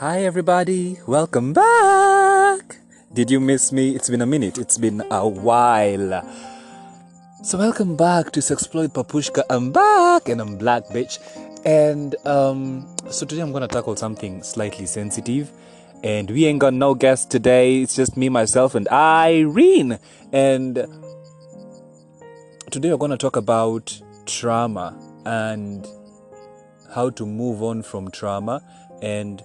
[0.00, 0.96] Hi, everybody.
[1.06, 2.78] Welcome back.
[3.12, 3.94] Did you miss me?
[3.94, 4.56] It's been a minute.
[4.56, 6.26] It's been a while.
[7.42, 9.42] So, welcome back to Sexploit Papushka.
[9.50, 11.18] I'm back and I'm black, bitch.
[11.66, 15.52] And um, so today I'm gonna tackle something slightly sensitive.
[16.02, 17.82] And we ain't got no guest today.
[17.82, 19.98] It's just me, myself, and Irene.
[20.32, 20.76] And
[22.70, 25.86] today we're gonna talk about trauma and
[26.94, 28.62] how to move on from trauma
[29.02, 29.42] and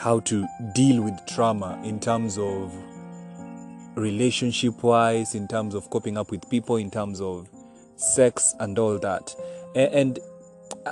[0.00, 2.72] how to deal with trauma in terms of
[3.96, 7.46] relationship wise, in terms of coping up with people, in terms of
[7.96, 9.34] sex and all that.
[9.74, 10.18] And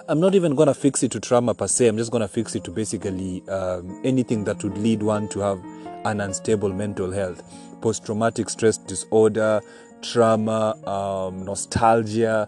[0.08, 1.88] I'm not even gonna fix it to trauma per se.
[1.88, 5.64] I'm just gonna fix it to basically um, anything that would lead one to have
[6.04, 7.42] an unstable mental health,
[7.80, 9.62] post-traumatic stress disorder,
[10.02, 12.46] trauma, um, nostalgia,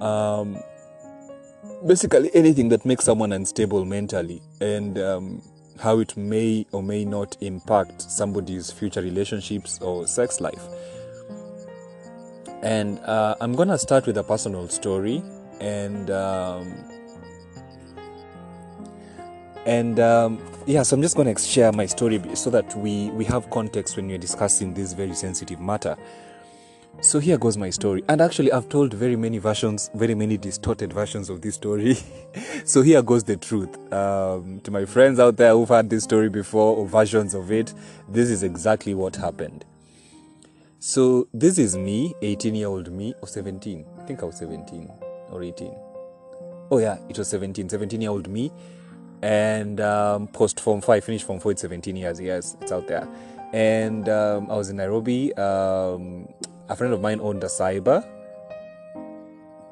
[0.00, 0.58] um,
[1.86, 5.42] basically anything that makes someone unstable mentally, and um,
[5.80, 10.62] how it may or may not impact somebody's future relationships or sex life.
[12.62, 15.22] And uh, I'm gonna start with a personal story,
[15.60, 16.72] and um,
[19.66, 23.50] and um, yeah, so I'm just gonna share my story so that we we have
[23.50, 25.96] context when we're discussing this very sensitive matter.
[27.02, 30.94] So here goes my story, and actually I've told very many versions, very many distorted
[30.94, 31.98] versions of this story.
[32.64, 33.76] so here goes the truth.
[33.92, 37.74] Um, to my friends out there who've had this story before or versions of it,
[38.08, 39.64] this is exactly what happened.
[40.80, 43.84] So this is me, 18 year old me, or 17.
[43.98, 44.90] I think I was 17
[45.30, 45.74] or 18.
[46.70, 48.50] Oh yeah, it was 17, 17 year old me.
[49.20, 53.06] And um, post form 5, finished form 4, it's 17 years, yes, it's out there.
[53.52, 55.34] And um, I was in Nairobi.
[56.68, 58.06] A friend of mine owned a cyber.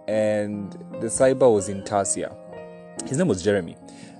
[0.06, 2.34] And the cyber was in Tasia.
[3.06, 3.76] His name was Jeremy.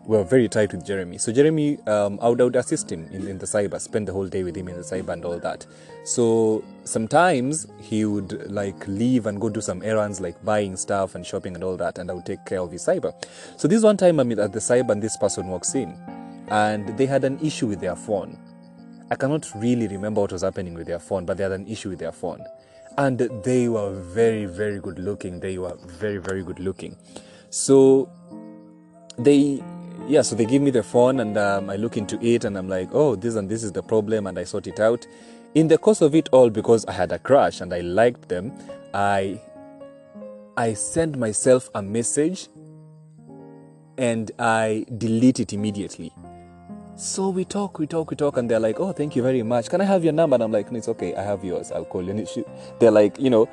[0.07, 1.17] We were very tight with Jeremy.
[1.17, 4.27] So Jeremy, um, I would, would assist him in, in the cyber, spend the whole
[4.27, 5.67] day with him in the cyber and all that.
[6.05, 11.25] So sometimes he would like leave and go do some errands like buying stuff and
[11.25, 13.15] shopping and all that, and I would take care of his cyber.
[13.57, 15.97] So this one time I'm at the cyber and this person walks in,
[16.49, 18.39] and they had an issue with their phone.
[19.11, 21.91] I cannot really remember what was happening with their phone, but they had an issue
[21.91, 22.45] with their phone.
[22.97, 25.41] And they were very, very good looking.
[25.41, 26.97] They were very, very good looking.
[27.51, 28.09] So
[29.19, 29.63] they
[30.07, 32.69] yeah so they give me the phone and um, i look into it and i'm
[32.69, 35.07] like oh this and this is the problem and i sort it out
[35.55, 38.53] in the course of it all because i had a crush and i liked them
[38.93, 39.41] i
[40.57, 42.49] i send myself a message
[43.97, 46.13] and i delete it immediately
[46.97, 49.69] so we talk we talk we talk and they're like oh thank you very much
[49.69, 51.85] can i have your number and i'm like no, it's okay i have yours i'll
[51.85, 52.45] call you and she,
[52.79, 53.49] they're like you know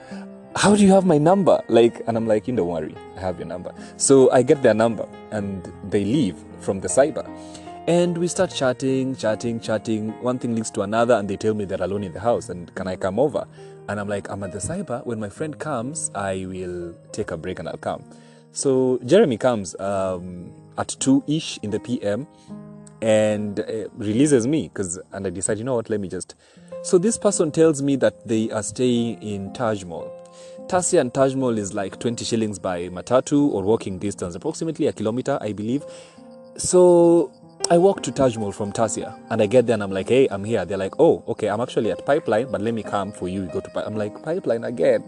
[0.55, 1.61] how do you have my number?
[1.69, 3.73] Like, and I'm like, you don't worry, I have your number.
[3.97, 7.25] So I get their number and they leave from the cyber.
[7.87, 10.11] And we start chatting, chatting, chatting.
[10.21, 12.73] One thing leads to another, and they tell me they're alone in the house and
[12.75, 13.47] can I come over?
[13.89, 15.05] And I'm like, I'm at the cyber.
[15.05, 18.03] When my friend comes, I will take a break and I'll come.
[18.51, 22.27] So Jeremy comes um, at 2 ish in the PM
[23.01, 26.35] and uh, releases me because, and I decide, you know what, let me just.
[26.83, 30.11] So this person tells me that they are staying in Taj Mall.
[30.67, 34.93] Tasia and Taj Mall is like 20 shillings by matatu or walking distance, approximately a
[34.93, 35.83] kilometer, I believe.
[36.57, 37.31] So
[37.69, 40.43] I walk to Taj from Tasia and I get there and I'm like, hey, I'm
[40.43, 40.65] here.
[40.65, 43.43] They're like, oh, okay, I'm actually at Pipeline, but let me come for you.
[43.43, 43.87] You go to Pipeline.
[43.87, 45.03] I'm like, Pipeline again.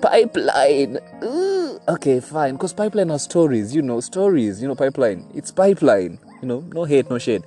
[0.00, 0.98] Pipeline.
[1.24, 1.78] Ooh.
[1.88, 2.54] Okay, fine.
[2.54, 5.26] Because Pipeline has stories, you know, stories, you know, Pipeline.
[5.34, 7.44] It's Pipeline, you know, no hate, no shade.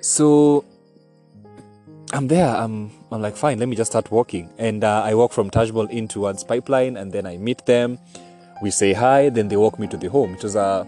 [0.00, 0.64] So
[2.12, 2.48] I'm there.
[2.48, 4.50] I'm I'm like, fine, let me just start walking.
[4.58, 7.98] And uh, I walk from Taj Mall in towards Pipeline, and then I meet them.
[8.62, 10.86] We say hi, then they walk me to the home, which was a,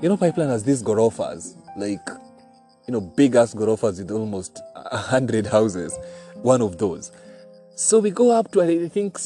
[0.00, 2.08] you know, Pipeline has these gorofas, like,
[2.86, 5.98] you know, big ass gorofas with almost hundred houses.
[6.42, 7.12] One of those.
[7.74, 9.18] So we go up to I think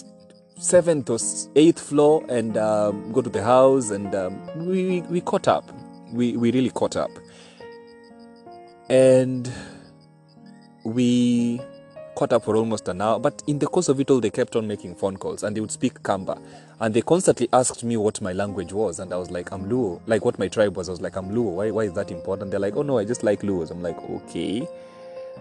[0.59, 1.19] seventh or
[1.57, 5.71] eighth floor and um, go to the house, and um, we we caught up.
[6.13, 7.11] We we really caught up,
[8.89, 9.51] and
[10.85, 11.61] we
[12.15, 13.19] caught up for almost an hour.
[13.19, 15.61] But in the course of it all, they kept on making phone calls and they
[15.61, 16.39] would speak Kamba.
[16.81, 19.01] And they constantly asked me what my language was.
[19.01, 20.01] And I was like, I'm Luo.
[20.07, 20.89] Like what my tribe was.
[20.89, 21.53] I was like, I'm Luo.
[21.53, 22.51] Why, why is that important?
[22.51, 23.71] They're like, oh no, I just like Luos.
[23.71, 24.69] I'm like, okay.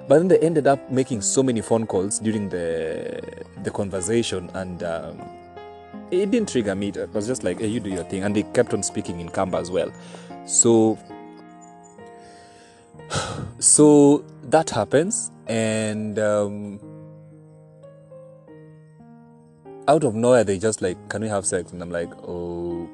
[0.08, 3.22] But then they ended up making so many phone calls during the
[3.64, 5.20] the conversation, and um,
[6.12, 6.90] it didn't trigger me.
[6.90, 8.24] It was just like, hey, you do your thing.
[8.24, 9.92] And they kept on speaking in Kamba as well.
[10.50, 10.98] So,
[13.60, 16.80] so that happens, and um,
[19.88, 21.72] out of nowhere, they just like, can we have sex?
[21.72, 22.90] And I'm like, oh.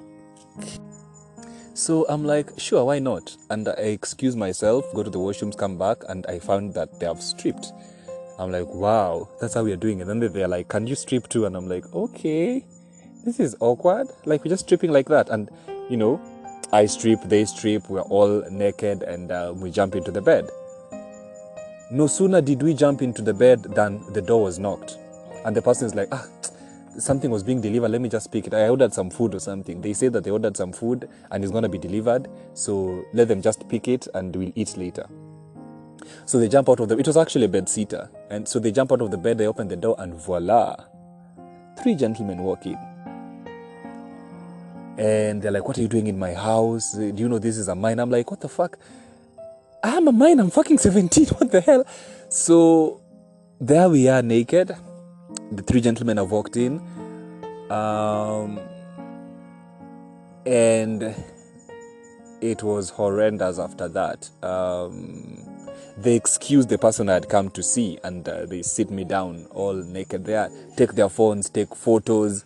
[1.73, 3.37] So I'm like, sure, why not?
[3.49, 7.05] And I excuse myself, go to the washrooms, come back, and I found that they
[7.05, 7.71] have stripped.
[8.37, 10.09] I'm like, wow, that's how we are doing it.
[10.09, 11.45] And then they're like, can you strip too?
[11.45, 12.65] And I'm like, okay,
[13.23, 14.07] this is awkward.
[14.25, 15.29] Like, we're just stripping like that.
[15.29, 15.49] And,
[15.89, 16.19] you know,
[16.75, 20.49] I strip, they strip, we're all naked, and uh, we jump into the bed.
[21.89, 24.97] No sooner did we jump into the bed than the door was knocked.
[25.45, 26.25] And the person is like, ah,
[26.99, 27.91] something was being delivered.
[27.91, 28.53] Let me just pick it.
[28.53, 29.79] I ordered some food or something.
[29.79, 32.27] They say that they ordered some food and it's going to be delivered.
[32.55, 35.07] So let them just pick it and we'll eat later.
[36.25, 36.97] So they jump out of the.
[36.97, 39.37] It was actually a bed sitter, and so they jump out of the bed.
[39.37, 40.75] They open the door, and voila,
[41.81, 42.94] three gentlemen walk in.
[44.97, 46.93] And they're like, "What are you doing in my house?
[46.93, 48.77] Do you know this is a mine?" I'm like, "What the fuck?
[49.83, 50.39] I'm a mine.
[50.39, 51.27] I'm fucking 17.
[51.37, 51.85] What the hell?"
[52.29, 53.01] So
[53.59, 54.75] there we are, naked.
[55.51, 56.79] The three gentlemen have walked in,
[57.69, 58.59] um,
[60.45, 61.15] and
[62.41, 64.29] it was horrendous after that.
[64.43, 65.55] Um,
[65.97, 69.47] they excuse the person I had come to see and uh, they sit me down
[69.51, 72.43] all naked there, take their phones, take photos,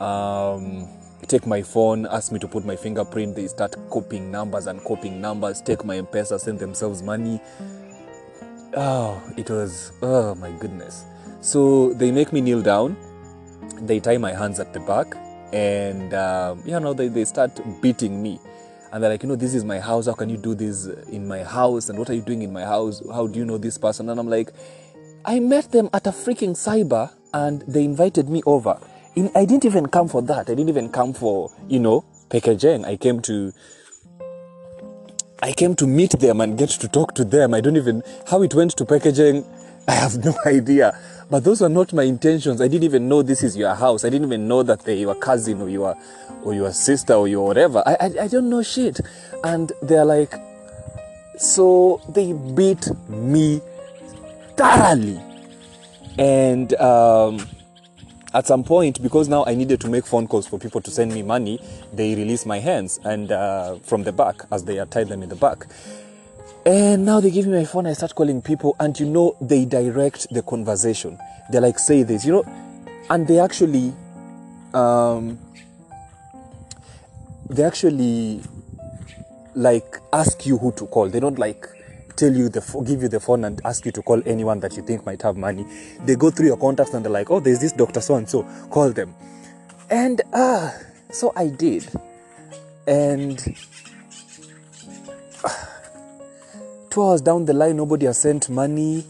[0.00, 0.88] um,
[1.32, 3.34] take my phone, ask me to put my fingerprint.
[3.34, 7.40] They start copying numbers and copying numbers, take my M Pesa, send themselves money.
[8.76, 11.06] Oh, it was, oh my goodness.
[11.40, 12.98] So they make me kneel down,
[13.80, 15.16] they tie my hands at the back,
[15.54, 18.38] and um, you know, they, they start beating me
[18.92, 20.04] and they're like, you know, this is my house.
[20.04, 21.88] How can you do this in my house?
[21.88, 23.02] And what are you doing in my house?
[23.10, 24.10] How do you know this person?
[24.10, 24.52] And I'm like,
[25.24, 28.78] I met them at a freaking cyber and they invited me over.
[29.14, 30.48] I didn't even come for that.
[30.48, 32.84] I didn't even come for, you know, packaging.
[32.84, 33.52] I came to
[35.42, 37.52] I came to meet them and get to talk to them.
[37.52, 39.44] I don't even how it went to packaging.
[39.88, 40.96] I have no idea.
[41.28, 42.60] But those were not my intentions.
[42.60, 44.04] I didn't even know this is your house.
[44.04, 45.96] I didn't even know that they were cousin or your
[46.42, 47.82] or your sister or your whatever.
[47.84, 49.00] I, I, I don't know shit.
[49.44, 50.32] And they're like,
[51.36, 53.60] so they beat me
[54.56, 55.20] thoroughly.
[56.18, 57.48] And um,
[58.34, 61.12] at some point, because now I needed to make phone calls for people to send
[61.12, 61.60] me money,
[61.92, 65.28] they released my hands and uh, from the back as they are tied them in
[65.28, 65.66] the back.
[66.64, 69.64] And now they give me my phone, I start calling people, and you know, they
[69.64, 71.18] direct the conversation.
[71.50, 72.44] They're like, say this, you know,
[73.10, 73.92] and they actually,
[74.72, 75.38] um,
[77.50, 78.42] they actually
[79.54, 81.08] like ask you who to call.
[81.08, 81.66] They don't like
[82.22, 84.82] tell you the give you the phone and ask you to call anyone that you
[84.82, 85.66] think might have money.
[86.04, 88.44] They go through your contacts and they're like, oh, there's this doctor so and so,
[88.70, 89.14] call them.
[89.90, 90.70] And uh,
[91.10, 91.88] so I did,
[92.86, 93.38] and.
[95.44, 95.48] Uh,
[96.92, 99.04] two hours down the line, nobody has sent money.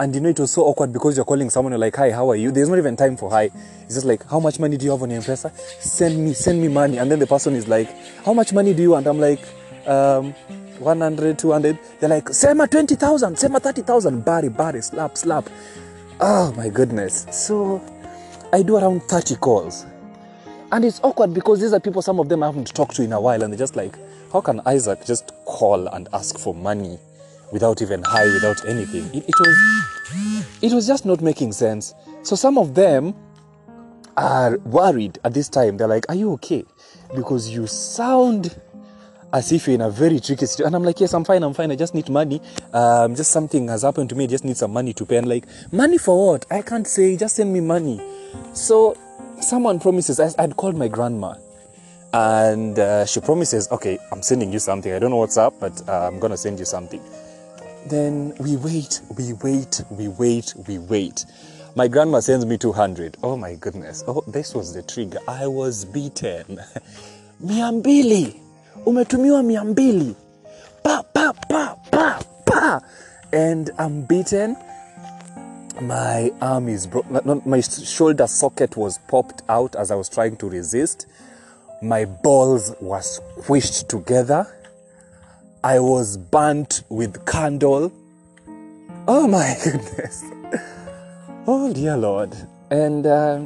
[0.00, 2.28] And you know, it was so awkward because you're calling someone, you're like, hi, how
[2.30, 2.50] are you?
[2.50, 3.50] There's not even time for hi.
[3.84, 5.56] It's just like, how much money do you have on your M-Pesa?
[5.80, 6.98] Send me, send me money.
[6.98, 7.88] And then the person is like,
[8.24, 9.06] how much money do you want?
[9.06, 9.40] I'm like,
[9.86, 10.34] um,
[10.80, 11.78] 100, 200.
[12.00, 14.24] They're like, Sema 20,000, Sema 30,000.
[14.24, 15.48] Bari, bari, slap, slap.
[16.20, 17.26] Oh my goodness.
[17.30, 17.82] So
[18.52, 19.86] I do around 30 calls.
[20.70, 23.12] And it's awkward because these are people, some of them I haven't talked to in
[23.12, 23.42] a while.
[23.42, 23.96] And they're just like,
[24.32, 26.98] how can Isaac just call and ask for money?
[27.52, 29.04] without even high, without anything.
[29.14, 31.94] It, it, was, it was just not making sense.
[32.22, 33.14] So some of them
[34.16, 35.76] are worried at this time.
[35.76, 36.64] They're like, Are you okay?
[37.14, 38.60] Because you sound
[39.32, 40.66] as if you're in a very tricky situation.
[40.66, 41.70] And I'm like, Yes, I'm fine, I'm fine.
[41.70, 42.40] I just need money.
[42.72, 44.24] Um, just something has happened to me.
[44.24, 45.16] I just need some money to pay.
[45.16, 46.46] And like, Money for what?
[46.50, 47.16] I can't say.
[47.16, 48.00] Just send me money.
[48.54, 48.96] So
[49.40, 51.34] someone promises, I, I'd called my grandma
[52.12, 54.92] and uh, she promises, okay, I'm sending you something.
[54.92, 57.02] I don't know what's up, but uh, I'm gonna send you something.
[57.88, 61.26] Then we wait, we wait, we wait, we wait.
[61.76, 63.18] My grandma sends me 200.
[63.22, 64.02] Oh my goodness.
[64.08, 65.18] Oh, this was the trigger.
[65.28, 66.58] I was beaten.
[67.42, 68.47] Miambili.
[68.86, 70.16] Umetumiwa miambili.
[70.82, 72.80] Pa, pa, pa, pa, pa.
[73.32, 74.56] And I'm beaten.
[75.80, 77.42] My arm is broken.
[77.44, 81.06] My shoulder socket was popped out as I was trying to resist.
[81.82, 84.46] My balls were squished together
[85.64, 87.92] I was burnt with candle.
[89.08, 90.24] Oh my goodness.
[91.48, 92.34] Oh dear Lord.
[92.70, 93.40] And uh,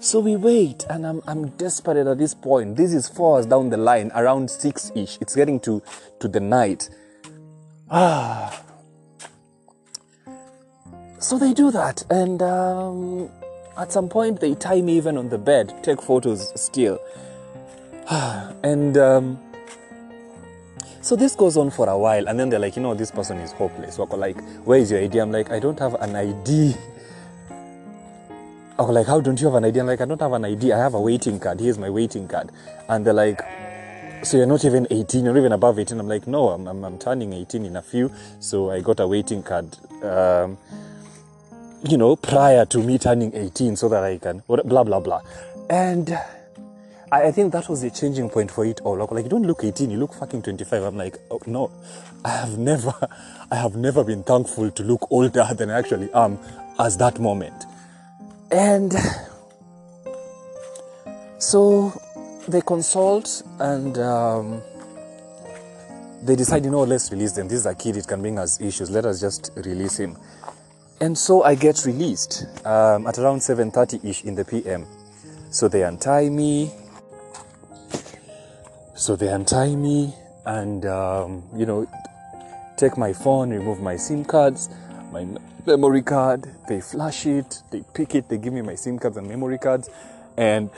[0.00, 2.76] so we wait, and I'm, I'm desperate at this point.
[2.76, 5.18] This is four hours down the line, around six ish.
[5.20, 5.82] It's getting to,
[6.20, 6.88] to the night.
[7.90, 8.62] Ah.
[11.18, 13.28] So they do that, and um,
[13.76, 17.00] at some point they tie me even on the bed, take photos still.
[18.10, 19.38] and um,
[21.00, 23.38] so this goes on for a while, and then they're like, you know, this person
[23.38, 23.98] is hopeless.
[23.98, 25.18] Like, where is your ID?
[25.18, 26.76] I'm like, I don't have an ID.
[28.78, 29.80] Wako like, how don't you have an ID?
[29.80, 30.72] I'm like, I don't have an ID.
[30.72, 31.58] I have a waiting card.
[31.58, 32.52] Here's my waiting card.
[32.88, 33.40] And they're like,
[34.22, 35.98] so you're not even 18, you're not even above 18.
[35.98, 38.12] I'm like, no, I'm, I'm, I'm turning 18 in a few.
[38.38, 40.58] So I got a waiting card, um,
[41.88, 45.22] you know, prior to me turning 18 so that I can, blah, blah, blah.
[45.68, 46.10] And
[47.10, 48.96] I, I think that was the changing point for it all.
[48.96, 50.84] Like, you don't look 18, you look fucking 25.
[50.84, 51.72] I'm like, oh, no,
[52.24, 52.94] I have never,
[53.50, 56.38] I have never been thankful to look older than I actually am
[56.78, 57.64] as that moment.
[58.50, 58.94] And
[61.38, 61.92] so
[62.48, 64.62] they consult and um,
[66.22, 67.48] they decide, you know, let's release them.
[67.48, 68.90] This is a kid, it can bring us issues.
[68.90, 70.16] Let us just release him.
[71.00, 74.86] And so I get released um, at around 7.30ish in the PM.
[75.50, 76.72] So they untie me.
[78.94, 80.14] So they untie me
[80.44, 81.86] and, um, you know,
[82.76, 84.70] take my phone, remove my SIM cards,
[85.12, 85.26] my
[85.66, 86.46] memory card.
[86.68, 89.90] They flash it, they pick it, they give me my SIM cards and memory cards.
[90.36, 90.70] And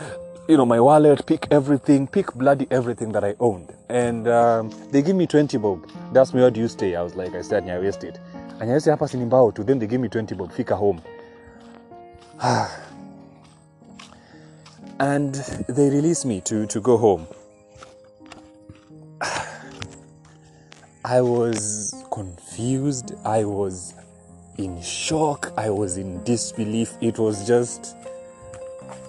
[0.49, 3.73] you know, my wallet, pick everything, pick bloody everything that I owned.
[3.89, 5.89] And um, they give me 20 bob.
[6.13, 6.97] That's me, where do you stay?
[6.97, 8.19] I was like, I said, Nyawea Estate.
[8.61, 9.63] And I said, hapa sinimbao to.
[9.63, 11.01] Then they give me 20 bob, fika home.
[14.99, 15.35] and
[15.69, 17.29] they released me to, to go home.
[21.05, 23.15] I was confused.
[23.25, 23.95] I was
[24.59, 25.53] in shock.
[25.57, 26.95] I was in disbelief.
[27.01, 27.97] It was just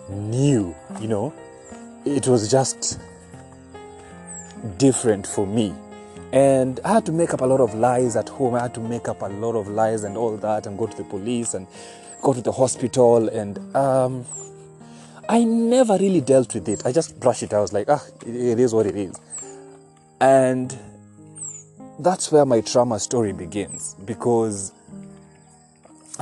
[0.09, 1.33] new, you know.
[2.05, 2.99] It was just
[4.77, 5.73] different for me.
[6.33, 8.55] And I had to make up a lot of lies at home.
[8.55, 10.97] I had to make up a lot of lies and all that and go to
[10.97, 11.67] the police and
[12.21, 13.27] go to the hospital.
[13.27, 14.25] And um,
[15.27, 16.85] I never really dealt with it.
[16.85, 17.53] I just brushed it.
[17.53, 19.19] I was like, ah, it is what it is.
[20.21, 20.77] And
[21.99, 24.71] that's where my trauma story begins because,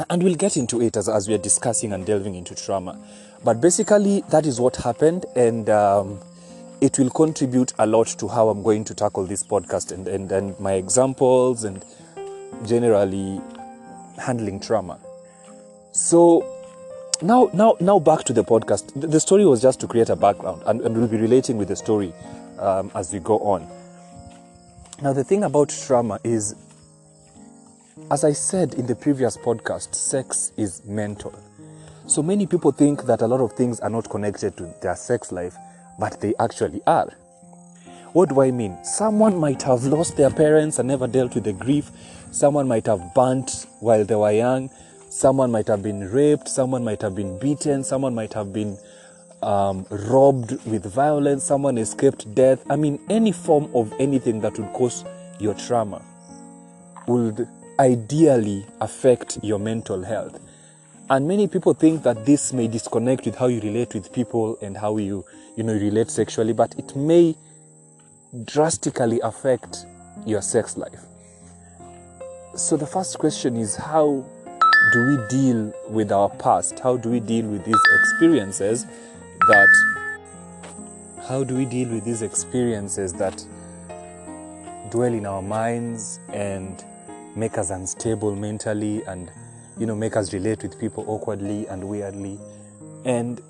[0.09, 2.99] and we'll get into it as, as we are discussing and delving into trauma.
[3.43, 6.19] But basically, that is what happened, and um,
[6.81, 10.31] it will contribute a lot to how I'm going to tackle this podcast and, and,
[10.31, 11.83] and my examples and
[12.65, 13.39] generally
[14.17, 14.99] handling trauma.
[15.91, 16.45] So
[17.21, 18.91] now, now, now back to the podcast.
[18.95, 21.75] The story was just to create a background, and, and we'll be relating with the
[21.75, 22.13] story
[22.59, 23.67] um, as we go on.
[25.01, 26.55] Now, the thing about trauma is,
[28.11, 31.33] as I said in the previous podcast, sex is mental.
[32.07, 35.31] So many people think that a lot of things are not connected to their sex
[35.31, 35.55] life,
[35.99, 37.07] but they actually are.
[38.13, 38.83] What do I mean?
[38.83, 41.91] Someone might have lost their parents and never dealt with the grief.
[42.31, 44.71] Someone might have burnt while they were young.
[45.09, 46.47] Someone might have been raped.
[46.49, 47.83] Someone might have been beaten.
[47.83, 48.75] Someone might have been
[49.43, 51.43] um, robbed with violence.
[51.43, 52.65] Someone escaped death.
[52.71, 55.05] I mean, any form of anything that would cause
[55.39, 56.01] your trauma
[57.07, 57.47] would
[57.79, 60.39] ideally affect your mental health.
[61.09, 64.77] And many people think that this may disconnect with how you relate with people and
[64.77, 67.35] how you, you know, relate sexually, but it may
[68.43, 69.85] drastically affect
[70.25, 70.99] your sex life.
[72.55, 74.25] So the first question is how
[74.93, 76.79] do we deal with our past?
[76.79, 78.85] How do we deal with these experiences
[79.47, 79.69] that
[81.27, 83.43] how do we deal with these experiences that
[84.91, 86.83] dwell in our minds and
[87.39, 89.31] make us unstable mentally and
[89.79, 92.37] you know, make us relate with people awkwardly and weirdly.
[93.05, 93.41] And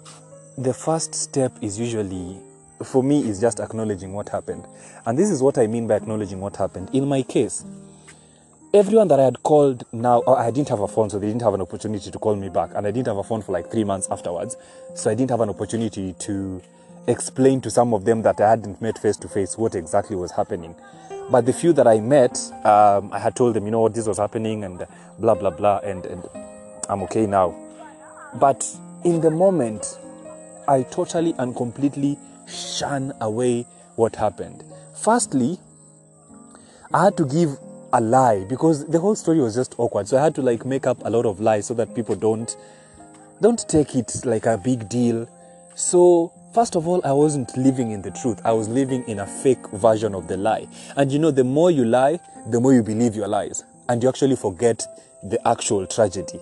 [0.58, 2.38] the first step is usually,
[2.86, 4.68] for me, is just acknowledging what happened.
[5.06, 6.92] And this is what I mean by acknowledging what happened.
[6.94, 7.66] In my case,
[8.74, 11.42] everyone that I had called now, oh, I didn't have a phone, so they didn't
[11.42, 12.72] have an opportunity to call me back.
[12.76, 14.56] And I didn't have a phone for like three months afterwards.
[14.94, 16.62] So I didn't have an opportunity to
[17.08, 20.32] explain to some of them that I hadn't met face to face what exactly was
[20.32, 20.76] happening.
[21.32, 24.08] But the few that I met, um, I had told them, you know what, this
[24.08, 24.86] was happening and
[25.20, 26.28] blah, blah, blah, and, and
[26.90, 27.56] I'm okay now.
[28.36, 28.68] But
[29.04, 30.00] in the moment,
[30.68, 32.18] I totally and completely
[32.48, 34.64] shun away what happened.
[34.96, 35.60] Firstly,
[36.94, 37.58] I had to give
[37.94, 40.08] a lie because the whole story was just awkward.
[40.08, 42.56] So I had to like make up a lot of lies so that people don't
[43.42, 45.28] don't take it like a big deal.
[45.76, 48.42] So First of all, I wasn't living in the truth.
[48.44, 50.68] I was living in a fake version of the lie.
[50.98, 53.64] And you know, the more you lie, the more you believe your lies.
[53.88, 54.84] And you actually forget
[55.22, 56.40] the actual tragedy.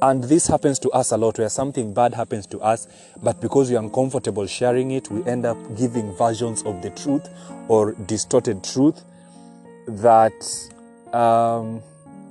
[0.00, 2.86] And this happens to us a lot where something bad happens to us,
[3.20, 7.28] but because we're uncomfortable sharing it, we end up giving versions of the truth
[7.66, 9.02] or distorted truth
[9.88, 10.32] that
[11.12, 11.82] um,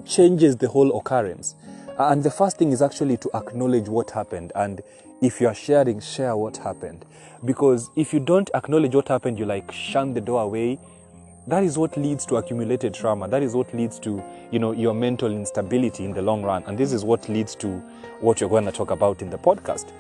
[0.05, 1.55] changes the whole occurrence.
[1.99, 4.51] And the first thing is actually to acknowledge what happened.
[4.53, 4.81] And
[5.21, 7.05] if you are sharing, share what happened.
[7.43, 10.77] Because if you don't acknowledge what happened, you like shun the door away.
[11.47, 13.27] That is what leads to accumulated trauma.
[13.27, 16.63] That is what leads to, you know, your mental instability in the long run.
[16.67, 17.79] And this is what leads to
[18.19, 19.91] what you're going to talk about in the podcast.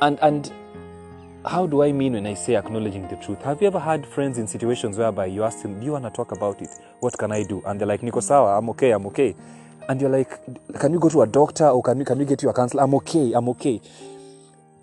[0.00, 0.52] And and
[1.44, 3.42] how do I mean when I say acknowledging the truth?
[3.42, 6.10] Have you ever had friends in situations whereby you ask them, Do you want to
[6.10, 6.70] talk about it?
[7.00, 7.62] What can I do?
[7.66, 9.34] And they're like, sawa, I'm okay, I'm okay.
[9.88, 10.30] And you're like,
[10.78, 12.82] Can you go to a doctor or can you, can you get you a counselor?
[12.82, 13.80] I'm okay, I'm okay.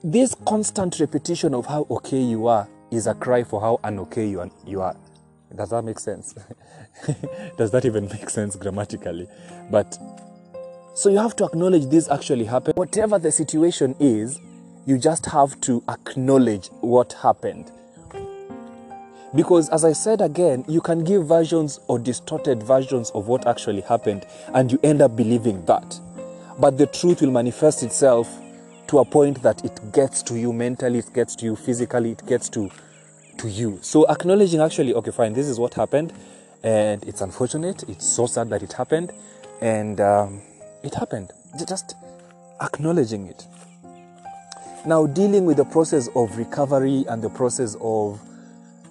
[0.03, 4.49] This constant repetition of how okay you are is a cry for how unokay you,
[4.65, 4.95] you are.
[5.55, 6.35] Does that make sense?
[7.57, 9.27] Does that even make sense grammatically?
[9.71, 9.97] But
[10.93, 12.77] so you have to acknowledge this actually happened.
[12.77, 14.39] Whatever the situation is,
[14.85, 17.71] you just have to acknowledge what happened.
[19.35, 23.81] Because, as I said again, you can give versions or distorted versions of what actually
[23.81, 25.99] happened, and you end up believing that.
[26.59, 28.27] But the truth will manifest itself
[28.87, 32.25] to a point that it gets to you mentally, it gets to you physically, it
[32.25, 32.71] gets to,
[33.37, 33.77] to you.
[33.81, 36.11] So, acknowledging actually, okay, fine, this is what happened,
[36.63, 39.11] and it's unfortunate, it's so sad that it happened,
[39.61, 40.41] and um,
[40.83, 41.31] it happened.
[41.67, 41.95] Just
[42.61, 43.45] acknowledging it.
[44.85, 48.19] Now, dealing with the process of recovery and the process of,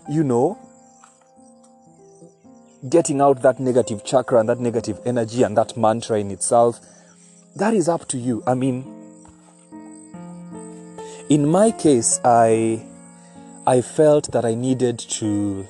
[0.08, 0.58] you know,
[2.88, 6.80] getting out that negative chakra and that negative energy and that mantra in itself,
[7.56, 8.42] that is up to you.
[8.46, 8.84] I mean,
[11.28, 12.84] in my case, I
[13.66, 15.66] I felt that I needed to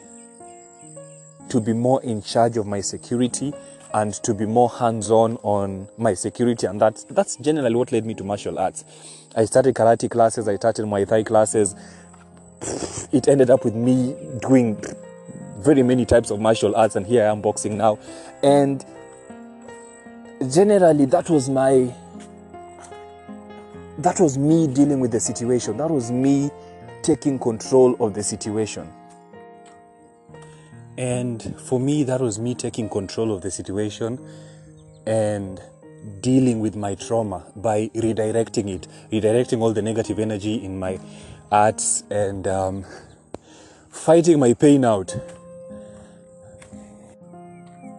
[1.49, 3.53] to be more in charge of my security
[3.95, 8.13] and to be more hands-on on my security and that's that's generally what led me
[8.15, 8.85] to martial arts
[9.35, 11.75] i started karate classes i started muay thai classes
[13.13, 14.83] it ended up with me doing
[15.59, 17.99] very many types of martial arts and here i am boxing now.
[18.43, 18.85] And
[20.53, 21.93] generally that was my
[23.99, 25.77] that was me dealing with the situation.
[25.77, 26.51] That was me
[27.03, 28.89] taking control of the situation.
[30.97, 34.19] And for me, that was me taking control of the situation
[35.07, 35.61] and
[36.21, 40.99] dealing with my trauma by redirecting it, redirecting all the negative energy in my
[41.51, 42.85] arts and um,
[43.91, 45.17] fighting my pain out.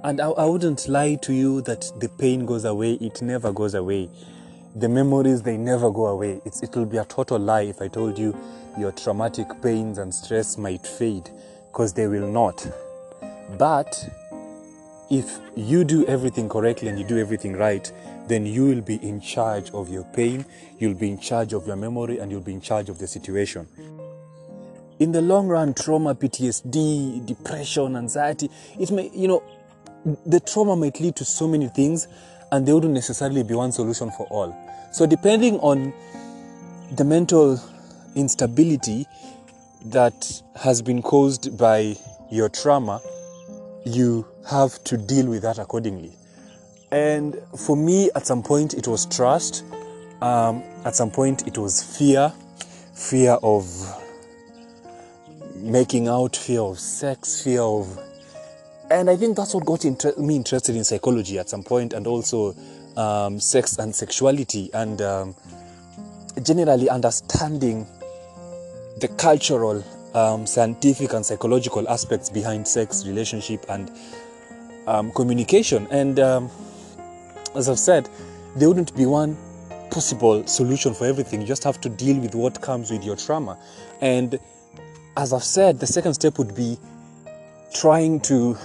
[0.03, 3.73] And I, I wouldn't lie to you that the pain goes away, it never goes
[3.73, 4.09] away.
[4.75, 6.41] The memories, they never go away.
[6.45, 8.37] It's, it will be a total lie if I told you
[8.77, 11.29] your traumatic pains and stress might fade,
[11.71, 12.65] because they will not.
[13.57, 14.07] But
[15.09, 17.91] if you do everything correctly and you do everything right,
[18.29, 20.45] then you will be in charge of your pain,
[20.77, 23.67] you'll be in charge of your memory, and you'll be in charge of the situation.
[24.99, 29.43] In the long run, trauma, PTSD, depression, anxiety, it may, you know,
[30.25, 32.07] the trauma might lead to so many things
[32.51, 34.55] and there wouldn't necessarily be one solution for all.
[34.91, 35.93] So, depending on
[36.95, 37.59] the mental
[38.15, 39.05] instability
[39.85, 41.95] that has been caused by
[42.31, 43.01] your trauma,
[43.85, 46.18] you have to deal with that accordingly.
[46.91, 49.63] And for me, at some point, it was trust.
[50.21, 52.33] Um, at some point, it was fear
[52.99, 53.65] fear of
[55.55, 57.97] making out, fear of sex, fear of.
[58.91, 62.05] And I think that's what got inter- me interested in psychology at some point, and
[62.07, 62.55] also
[62.97, 65.35] um, sex and sexuality, and um,
[66.43, 67.87] generally understanding
[68.99, 73.91] the cultural um, scientific and psychological aspects behind sex, relationship, and
[74.87, 75.87] um, communication.
[75.91, 76.49] And um,
[77.59, 78.09] as I've said,
[78.55, 79.37] there wouldn't be one
[79.91, 81.41] possible solution for everything.
[81.41, 83.59] You just have to deal with what comes with your trauma.
[84.01, 84.39] And
[85.17, 86.77] as I've said, the second step would be
[87.73, 88.57] trying to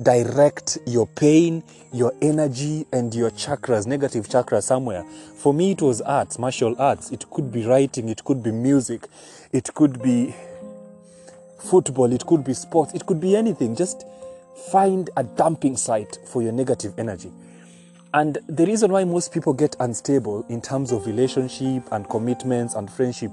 [0.00, 5.04] direct your pain, your energy, and your chakras, negative chakras somewhere.
[5.36, 7.10] For me, it was arts, martial arts.
[7.10, 9.08] It could be writing, it could be music,
[9.52, 10.34] it could be
[11.58, 13.74] football, it could be sports, it could be anything.
[13.74, 14.06] Just
[14.70, 17.32] find a dumping site for your negative energy.
[18.16, 22.90] And the reason why most people get unstable in terms of relationship and commitments and
[22.90, 23.30] friendship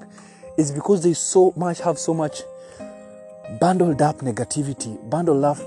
[0.58, 2.42] is because they so much have so much
[3.62, 5.58] bundled up negativity, bundled up,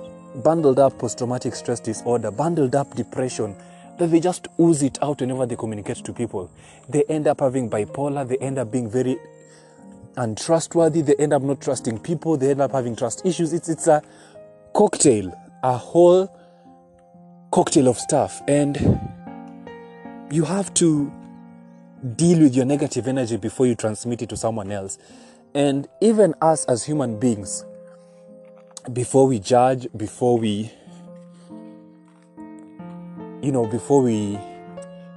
[0.44, 3.56] bundled up post-traumatic stress disorder, bundled up depression
[3.98, 6.50] that they just ooze it out whenever they communicate to people.
[6.90, 9.16] They end up having bipolar, they end up being very
[10.18, 13.54] untrustworthy, they end up not trusting people, they end up having trust issues.
[13.54, 14.02] It's, it's a
[14.74, 16.30] cocktail, a whole
[17.56, 18.42] cocktail of stuff.
[18.46, 18.76] And
[20.30, 21.10] you have to
[22.14, 24.98] deal with your negative energy before you transmit it to someone else.
[25.54, 27.64] And even us as human beings,
[28.92, 30.70] before we judge, before we,
[33.40, 34.38] you know, before we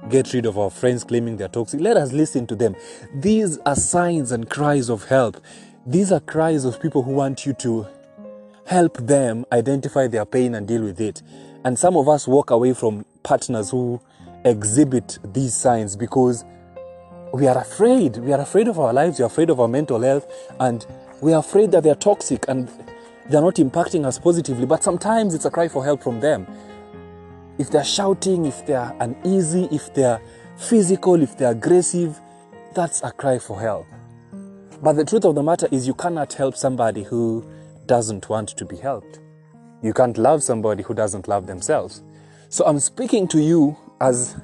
[0.08, 1.78] get rid of our friends claiming they're toxic.
[1.78, 2.74] Let us listen to them.
[3.16, 5.36] These are signs and cries of help.
[5.84, 7.86] These are cries of people who want you to
[8.64, 11.20] help them identify their pain and deal with it.
[11.64, 14.00] And some of us walk away from partners who
[14.44, 16.44] exhibit these signs because
[17.34, 18.16] we are afraid.
[18.16, 20.26] We are afraid of our lives, we are afraid of our mental health,
[20.58, 20.86] and
[21.20, 22.68] we are afraid that they are toxic and
[23.28, 24.66] they're not impacting us positively.
[24.66, 26.46] But sometimes it's a cry for help from them.
[27.58, 30.20] If they're shouting, if they're uneasy, if they're
[30.56, 32.18] physical, if they're aggressive,
[32.74, 33.86] that's a cry for help.
[34.82, 37.44] But the truth of the matter is, you cannot help somebody who
[37.84, 39.20] doesn't want to be helped.
[39.82, 42.02] You can't love somebody who doesn't love themselves.
[42.48, 44.36] So I'm speaking to you as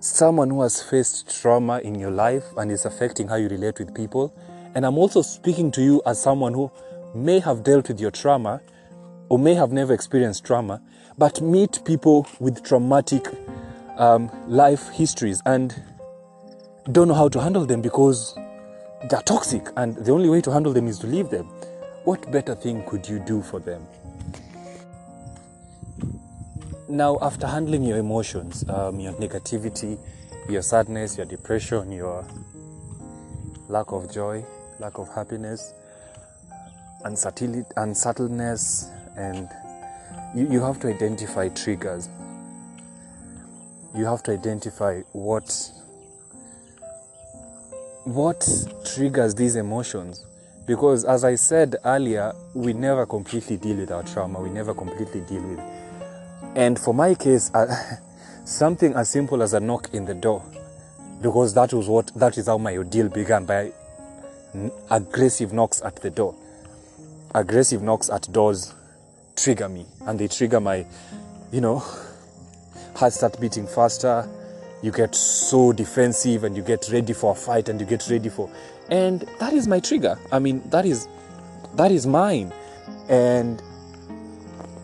[0.00, 3.94] someone who has faced trauma in your life and is affecting how you relate with
[3.94, 4.32] people.
[4.74, 6.70] And I'm also speaking to you as someone who
[7.14, 8.60] may have dealt with your trauma
[9.28, 10.80] or may have never experienced trauma,
[11.18, 13.26] but meet people with traumatic
[13.96, 15.82] um, life histories and
[16.92, 18.34] don't know how to handle them because
[19.10, 21.50] they're toxic and the only way to handle them is to leave them.
[22.06, 23.84] What better thing could you do for them?
[26.88, 29.98] Now, after handling your emotions, um, your negativity,
[30.48, 32.24] your sadness, your depression, your
[33.68, 34.44] lack of joy,
[34.78, 35.74] lack of happiness,
[37.04, 39.48] unsettledness, and
[40.32, 42.08] you, you have to identify triggers.
[43.96, 45.72] You have to identify what
[48.04, 48.48] what
[48.84, 50.24] triggers these emotions
[50.66, 55.20] because as i said earlier we never completely deal with our trauma we never completely
[55.22, 55.60] deal with
[56.56, 57.50] and for my case,
[58.46, 60.42] something as simple as a knock in the door,
[61.20, 63.72] because that was what that is how my ordeal began by
[64.90, 66.34] aggressive knocks at the door.
[67.34, 68.74] Aggressive knocks at doors
[69.36, 70.86] trigger me, and they trigger my,
[71.52, 71.82] you know,
[72.94, 74.26] heart start beating faster.
[74.82, 78.30] You get so defensive, and you get ready for a fight, and you get ready
[78.30, 78.50] for,
[78.90, 80.18] and that is my trigger.
[80.32, 81.08] I mean, that is,
[81.74, 82.52] that is mine,
[83.08, 83.62] and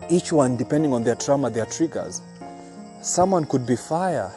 [0.09, 2.21] each one depending on their trauma, their triggers.
[3.01, 4.31] Someone could be fire,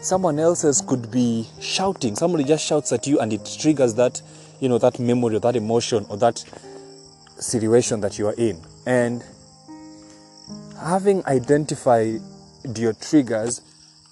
[0.00, 2.16] someone else's could be shouting.
[2.16, 4.20] Somebody just shouts at you and it triggers that,
[4.60, 6.44] you know, that memory or that emotion or that
[7.38, 8.60] situation that you are in.
[8.86, 9.24] And
[10.78, 12.20] having identified
[12.76, 13.62] your triggers,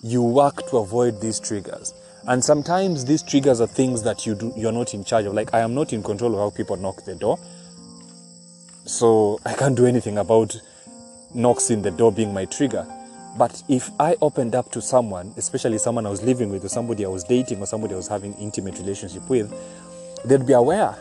[0.03, 1.95] you work to avoid these triggers.
[2.27, 5.35] And sometimes these triggers are things that you do, you're not in charge of.
[5.35, 7.39] Like I am not in control of how people knock the door.
[8.85, 10.59] So I can't do anything about
[11.35, 12.87] knocks in the door being my trigger.
[13.37, 17.05] But if I opened up to someone, especially someone I was living with, or somebody
[17.05, 19.53] I was dating, or somebody I was having intimate relationship with,
[20.25, 20.97] they'd be aware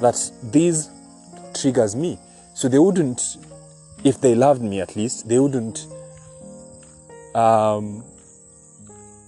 [0.00, 0.90] that these
[1.54, 2.18] triggers me.
[2.54, 3.38] So they wouldn't,
[4.04, 5.86] if they loved me at least, they wouldn't
[7.34, 8.04] um,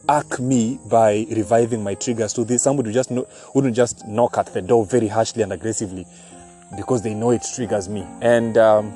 [0.08, 2.32] arc me by reviving my triggers.
[2.32, 6.06] So this, somebody just no, wouldn't just knock at the door very harshly and aggressively
[6.76, 8.06] because they know it triggers me.
[8.20, 8.92] And um,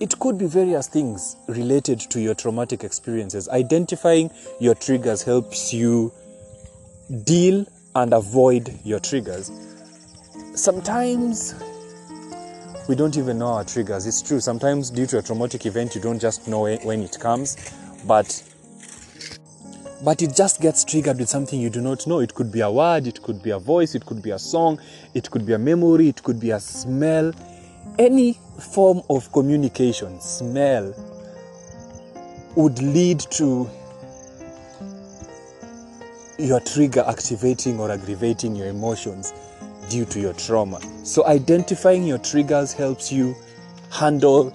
[0.00, 3.48] it could be various things related to your traumatic experiences.
[3.48, 6.12] Identifying your triggers helps you
[7.24, 9.50] deal and avoid your triggers.
[10.54, 11.54] Sometimes
[12.88, 14.06] we don't even know our triggers.
[14.06, 14.40] It's true.
[14.40, 17.56] Sometimes, due to a traumatic event, you don't just know when it comes,
[18.06, 18.42] but
[20.02, 22.20] but it just gets triggered with something you do not know.
[22.20, 24.80] It could be a word, it could be a voice, it could be a song,
[25.14, 27.32] it could be a memory, it could be a smell,
[27.98, 30.94] any form of communication, smell,
[32.56, 33.68] would lead to
[36.38, 39.32] your trigger activating or aggravating your emotions
[39.88, 40.80] due to your trauma.
[41.04, 43.34] So, identifying your triggers helps you
[43.90, 44.52] handle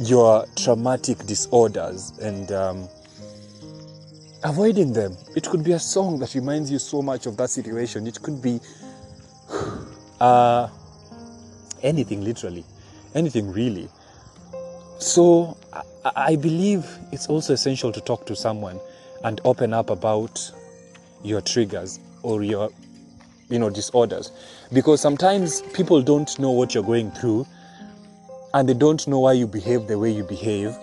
[0.00, 2.88] your traumatic disorders and um,
[4.44, 5.16] avoiding them.
[5.36, 8.06] It could be a song that reminds you so much of that situation.
[8.06, 8.60] It could be
[10.20, 10.68] uh,
[11.82, 12.64] anything literally,
[13.14, 13.88] anything really.
[14.98, 15.82] So I,
[16.16, 18.80] I believe it's also essential to talk to someone
[19.24, 20.50] and open up about
[21.22, 22.70] your triggers or your
[23.48, 24.30] you know disorders
[24.72, 27.46] because sometimes people don't know what you're going through
[28.54, 30.76] and they don't know why you behave the way you behave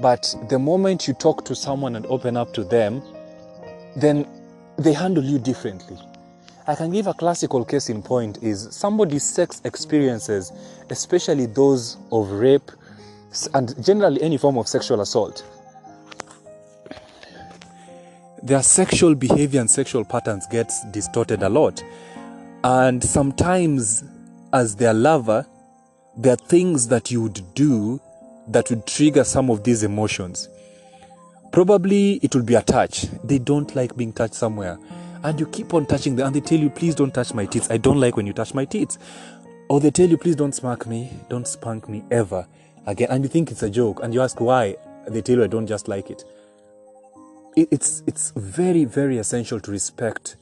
[0.00, 3.02] but the moment you talk to someone and open up to them
[3.96, 4.26] then
[4.78, 5.98] they handle you differently
[6.68, 10.52] I can give a classical case in point is somebody's sex experiences,
[10.90, 12.72] especially those of rape
[13.54, 15.44] and generally any form of sexual assault.
[18.42, 21.84] Their sexual behavior and sexual patterns gets distorted a lot.
[22.64, 24.02] And sometimes
[24.52, 25.46] as their lover,
[26.16, 28.00] there are things that you would do
[28.48, 30.48] that would trigger some of these emotions.
[31.52, 33.02] Probably it will be a touch.
[33.24, 34.78] They don't like being touched somewhere.
[35.22, 37.70] And you keep on touching them and they tell you please don't touch my teeth.
[37.70, 38.98] I don't like when you touch my teeth.
[39.68, 41.10] Or they tell you please don't smack me.
[41.28, 42.46] Don't spank me ever
[42.86, 43.08] again.
[43.10, 44.76] And you think it's a joke and you ask why.
[45.08, 46.24] They tell you i don't just like it,
[47.56, 50.36] it's it's very very essential to respect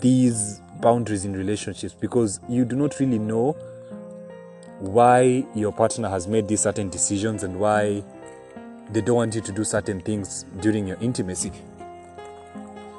[0.00, 3.56] these boundaries in relationships because you do not really know
[4.78, 8.02] why your partner has made these certain decisions and why
[8.90, 11.52] they don't want you to do certain things during your intimacy.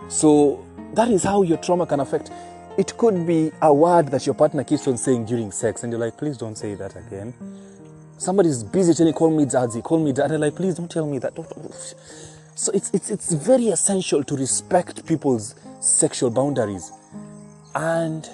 [0.09, 2.31] So that is how your trauma can affect.
[2.77, 5.99] It could be a word that your partner keeps on saying during sex, and you're
[5.99, 7.33] like, please don't say that again.
[8.17, 10.31] Somebody's busy telling, call me daddy, call me dad.
[10.31, 11.33] Like, please don't tell me that.
[12.55, 16.91] So it's, it's, it's very essential to respect people's sexual boundaries.
[17.75, 18.27] And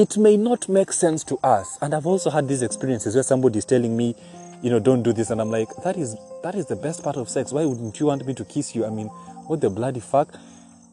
[0.00, 1.76] it may not make sense to us.
[1.82, 4.16] And I've also had these experiences where somebody is telling me,
[4.62, 7.16] you know, don't do this, and I'm like, that is that is the best part
[7.16, 7.52] of sex.
[7.52, 8.86] Why wouldn't you want me to kiss you?
[8.86, 9.08] I mean,
[9.46, 10.34] what the bloody fuck?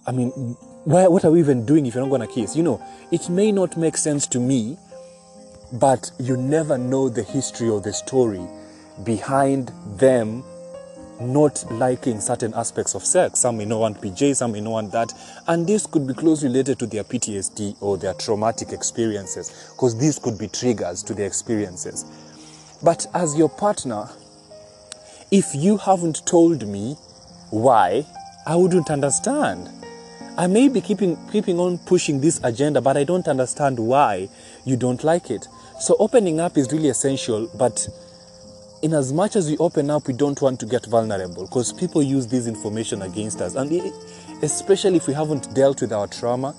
[0.05, 0.29] I mean,
[0.83, 2.55] why, what are we even doing if you're not gonna kiss?
[2.55, 4.77] You know, it may not make sense to me,
[5.73, 8.45] but you never know the history or the story
[9.05, 10.43] behind them
[11.19, 13.39] not liking certain aspects of sex.
[13.39, 15.13] Some may not want PJ, some may not want that.
[15.47, 20.19] And this could be closely related to their PTSD or their traumatic experiences, because these
[20.19, 22.05] could be triggers to their experiences.
[22.83, 24.09] But as your partner,
[25.31, 26.95] if you haven't told me
[27.49, 28.05] why,
[28.45, 29.69] I wouldn't understand.
[30.37, 34.29] I may be keeping, keeping on pushing this agenda, but I don't understand why
[34.65, 35.47] you don't like it.
[35.79, 37.87] So opening up is really essential, but
[38.81, 42.03] in as much as we open up, we don't want to get vulnerable because people
[42.03, 43.55] use this information against us.
[43.55, 43.71] And
[44.43, 46.55] especially if we haven't dealt with our trauma,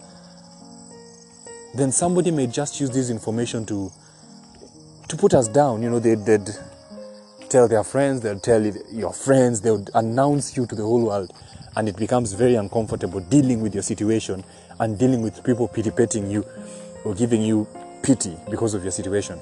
[1.75, 3.93] then somebody may just use this information to
[5.09, 5.83] to put us down.
[5.83, 6.51] You know, they, would
[7.49, 11.33] tell their friends, they'll tell your friends, they would announce you to the whole world.
[11.77, 14.45] And it becomes very uncomfortable dealing with your situation
[14.81, 16.45] and dealing with people pity you
[17.05, 17.67] or giving you
[18.03, 19.39] pity because of your situation.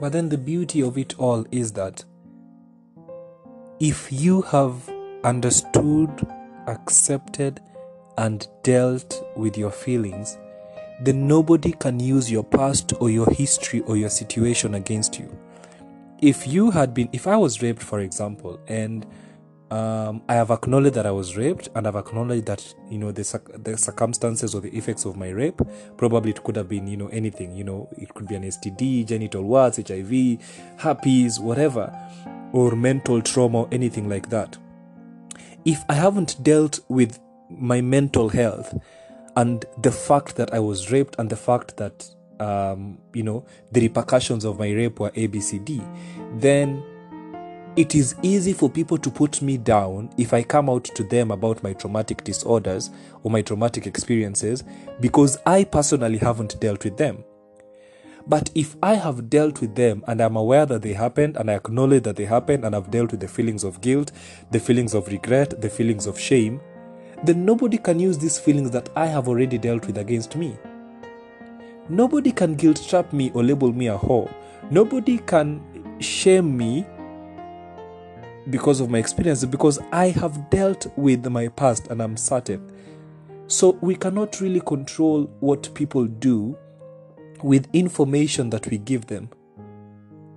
[0.00, 2.04] But then the beauty of it all is that
[3.80, 4.88] if you have
[5.24, 6.26] understood,
[6.66, 7.60] accepted,
[8.16, 10.38] and dealt with your feelings,
[11.00, 15.36] then nobody can use your past or your history or your situation against you.
[16.20, 19.06] If you had been, if I was raped, for example, and
[19.70, 23.40] um, I have acknowledged that I was raped, and I've acknowledged that you know the
[23.62, 25.60] the circumstances or the effects of my rape.
[25.96, 27.54] Probably it could have been you know anything.
[27.54, 30.38] You know, it could be an STD, genital warts, HIV,
[30.78, 31.92] herpes, whatever
[32.52, 34.56] or mental trauma or anything like that.
[35.64, 37.18] If I haven't dealt with
[37.50, 38.78] my mental health
[39.36, 42.08] and the fact that I was raped and the fact that
[42.40, 45.84] um, you know the repercussions of my rape were ABCD,
[46.40, 46.82] then
[47.78, 51.30] it is easy for people to put me down if I come out to them
[51.30, 52.90] about my traumatic disorders
[53.22, 54.64] or my traumatic experiences
[54.98, 57.22] because I personally haven't dealt with them.
[58.26, 61.54] But if I have dealt with them and I'm aware that they happened and I
[61.54, 64.10] acknowledge that they happened and I've dealt with the feelings of guilt,
[64.50, 66.60] the feelings of regret, the feelings of shame,
[67.22, 70.58] then nobody can use these feelings that I have already dealt with against me.
[71.88, 74.34] Nobody can guilt trap me or label me a whore.
[74.68, 75.62] Nobody can
[76.00, 76.84] shame me
[78.50, 82.72] because of my experience because I have dealt with my past and I'm certain.
[83.46, 86.56] So we cannot really control what people do
[87.42, 89.30] with information that we give them.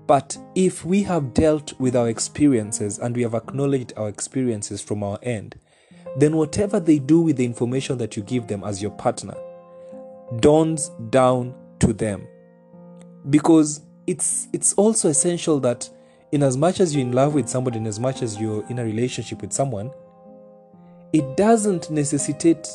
[0.08, 5.04] But if we have dealt with our experiences and we have acknowledged our experiences from
[5.04, 5.56] our end,
[6.18, 9.36] then whatever they do with the information that you give them as your partner
[10.40, 12.28] dawns down to them.
[13.30, 15.90] Because it's it's also essential that
[16.32, 18.80] in as much as you're in love with somebody, in as much as you're in
[18.80, 19.92] a relationship with someone,
[21.14, 22.70] it doesn't necessitate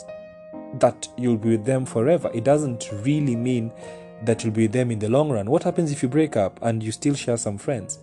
[0.75, 2.31] that you'll be with them forever.
[2.35, 3.73] It doesn't really mean
[4.25, 5.51] that you'll be with them in the long run.
[5.51, 7.99] What happens if you break up and you still share some friends?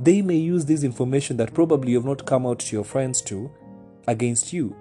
[0.00, 3.50] They may use this information that probably you've not come out to your friends to
[4.06, 4.76] against you.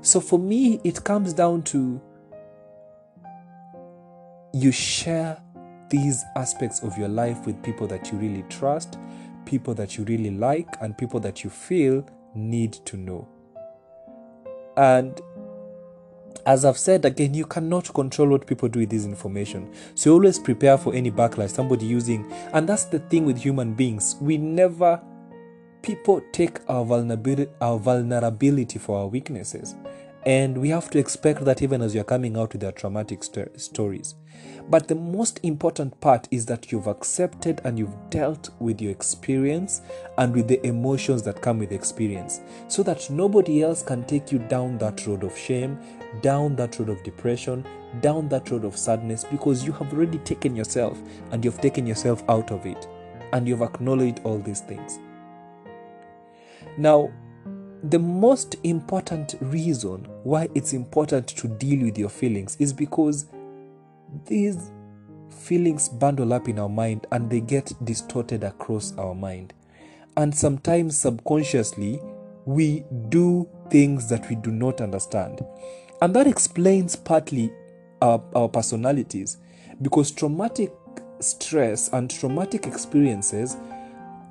[0.00, 2.00] So for me, it comes down to
[4.52, 5.40] you share
[5.88, 8.98] these aspects of your life with people that you really trust,
[9.52, 12.02] people that you really like, and people that you feel
[12.34, 13.28] need to know.
[14.78, 15.20] And
[16.46, 19.70] as I've said again, you cannot control what people do with this information.
[19.94, 24.16] So always prepare for any backlash, somebody using, and that's the thing with human beings.
[24.22, 24.98] We never,
[25.82, 29.74] people take our vulnerability, our vulnerability for our weaknesses.
[30.24, 33.60] And we have to expect that even as you're coming out with our traumatic st-
[33.60, 34.14] stories.
[34.68, 39.82] But the most important part is that you've accepted and you've dealt with your experience
[40.18, 44.38] and with the emotions that come with experience so that nobody else can take you
[44.38, 45.78] down that road of shame
[46.20, 47.64] down that road of depression,
[48.00, 50.98] down that road of sadness, because you have already taken yourself
[51.30, 52.86] and you've taken yourself out of it
[53.32, 54.98] and you've acknowledged all these things.
[56.76, 57.10] Now,
[57.84, 63.26] the most important reason why it's important to deal with your feelings is because
[64.26, 64.70] these
[65.30, 69.52] feelings bundle up in our mind and they get distorted across our mind.
[70.16, 72.00] And sometimes subconsciously,
[72.44, 75.40] we do things that we do not understand.
[76.00, 77.52] And that explains partly
[78.00, 79.38] our, our personalities
[79.80, 80.72] because traumatic
[81.20, 83.56] stress and traumatic experiences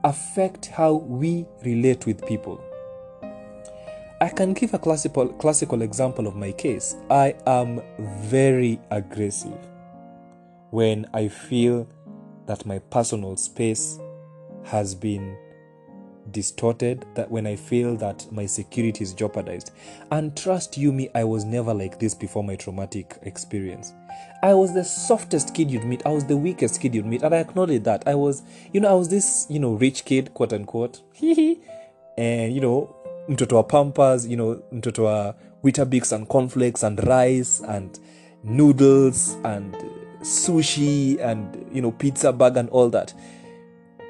[0.04, 2.64] affect how we relate with people.
[4.20, 6.96] I can give a classical, classical example of my case.
[7.10, 9.71] I am very aggressive
[10.72, 11.88] when I feel
[12.48, 14.00] that my personal space
[14.64, 15.38] has been
[16.32, 19.72] distorted, that when I feel that my security is jeopardized.
[20.12, 23.92] And trust you me, I was never like this before my traumatic experience.
[24.44, 26.06] I was the softest kid you'd meet.
[26.06, 27.24] I was the weakest kid you'd meet.
[27.24, 28.04] And I acknowledge that.
[28.08, 31.02] I was, you know, I was this, you know, rich kid, quote unquote.
[32.18, 32.96] and, you know,
[33.30, 38.00] mtoto wa pampers, you know, mtoto wa Weetabix and cornflakes and rice and
[38.44, 39.76] noodles and
[40.22, 43.14] sushi and you know pizza bag and all that.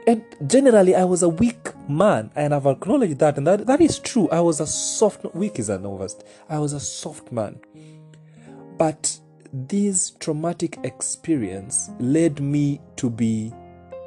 [0.08, 4.00] And generally i was a weak man and i've acknowledged that and that, that is
[4.00, 4.28] true.
[4.30, 6.24] I was a soft weak is an overst.
[6.50, 7.60] I was a soft man.
[8.78, 9.20] But
[9.54, 13.54] this traumatic experience led me to be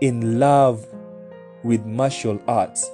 [0.01, 0.87] in love
[1.63, 2.91] with martial arts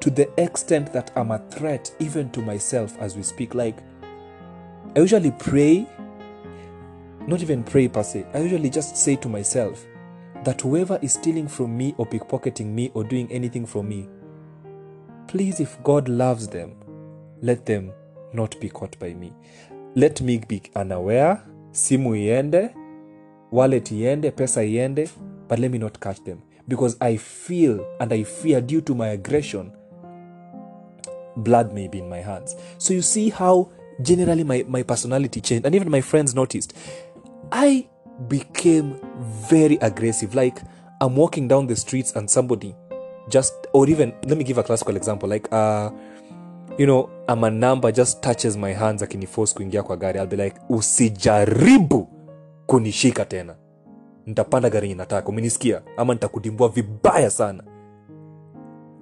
[0.00, 3.54] to the extent that i'm a threat even to myself as we speak.
[3.54, 3.78] Like
[4.94, 5.86] i usually pray
[7.26, 8.24] not even pray per se.
[8.32, 9.84] I usually just say to myself
[10.44, 14.08] that whoever is stealing from me or pickpocketing me or doing anything from me,
[15.26, 16.74] please, if God loves them,
[17.42, 17.92] let them
[18.32, 19.32] not be caught by me.
[19.94, 22.74] Let me be unaware, simu iende,
[23.50, 25.08] wallet iende, pesa iende,
[25.48, 26.42] but let me not catch them.
[26.68, 29.72] Because I feel and I fear due to my aggression,
[31.36, 32.56] blood may be in my hands.
[32.78, 33.70] So you see how
[34.02, 35.66] generally my, my personality changed.
[35.66, 36.74] And even my friends noticed
[37.52, 37.86] I
[38.28, 38.94] became
[39.50, 40.34] very aggressive.
[40.34, 40.62] Like
[41.00, 42.74] I'm walking down the streets and somebody
[43.28, 45.28] just, or even, let me give a classical example.
[45.28, 45.90] Like, uh,
[46.78, 50.18] you know, I'm a number just touches my hands akiniforce kuingia kwa gari.
[50.18, 52.08] I'll be like, usijaribu
[52.66, 53.54] kunishika tena,
[54.26, 55.82] ntapanda gari nataka, umenisikia?
[55.96, 57.62] Ama nitakudimbua vibaya sana.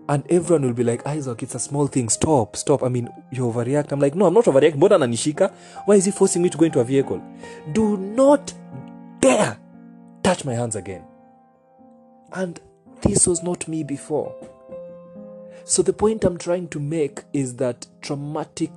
[0.09, 2.09] And everyone will be like, Isaac, it's a small thing.
[2.11, 2.83] Stop, stop.
[2.83, 3.91] I mean, you overreact.
[3.91, 4.77] I'm like, no, I'm not overreacting.
[4.77, 5.51] Mbona ananishika?
[5.87, 7.23] Why is he forcing me to go into a vehicle?
[7.73, 8.53] Do not
[9.21, 9.59] dare
[10.23, 11.05] touch my hands again.
[12.35, 12.61] And
[13.01, 14.35] this was not me before.
[15.65, 18.71] So the point I'm trying to make is that traumatic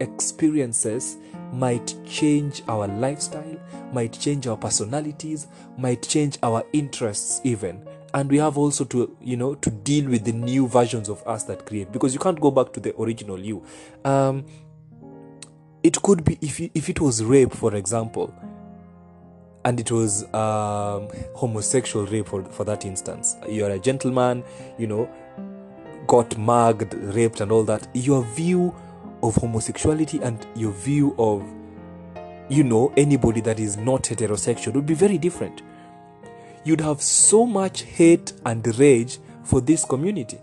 [0.00, 1.16] experiences
[1.52, 3.60] might change our lifestyle,
[3.92, 5.46] might change our personalities,
[5.78, 10.24] might change our interests even and we have also to you know to deal with
[10.24, 11.92] the new versions of us that create.
[11.92, 13.64] Because you can't go back to the original you.
[14.04, 14.44] Um,
[15.82, 18.32] it could be if, if it was rape for example
[19.64, 23.36] and it was um, homosexual rape for, for that instance.
[23.48, 24.44] You're a gentleman
[24.78, 25.08] you know
[26.06, 27.88] got mugged raped and all that.
[27.94, 28.74] Your view
[29.22, 31.42] of homosexuality and your view of
[32.48, 35.62] you know anybody that is not heterosexual would be very different
[36.64, 40.38] you'd have so much hate and rage for this community.